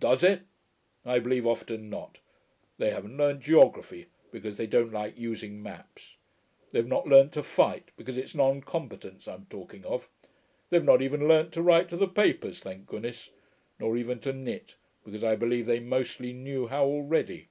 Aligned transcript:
Does 0.00 0.24
it? 0.24 0.42
I 1.06 1.20
believe 1.20 1.46
often 1.46 1.88
not. 1.88 2.18
They 2.78 2.90
haven't 2.90 3.16
learnt 3.16 3.38
geography, 3.40 4.06
because 4.32 4.56
they 4.56 4.66
don't 4.66 4.92
like 4.92 5.16
using 5.16 5.62
maps. 5.62 6.16
They've 6.72 6.84
not 6.84 7.06
learnt 7.06 7.30
to 7.34 7.42
fight, 7.44 7.92
because 7.96 8.18
it's 8.18 8.34
non 8.34 8.62
combatants 8.62 9.28
I'm 9.28 9.46
talking 9.46 9.84
of. 9.84 10.08
They've 10.70 10.82
not 10.82 11.02
even 11.02 11.28
learnt 11.28 11.52
to 11.52 11.62
write 11.62 11.88
to 11.90 11.96
the 11.96 12.08
papers 12.08 12.58
thank 12.58 12.86
goodness. 12.86 13.30
Nor 13.78 13.96
even 13.96 14.18
to 14.22 14.32
knit, 14.32 14.74
because 15.04 15.22
I 15.22 15.36
believe 15.36 15.66
they 15.66 15.78
mostly 15.78 16.32
knew 16.32 16.66
how 16.66 16.86
already. 16.86 17.46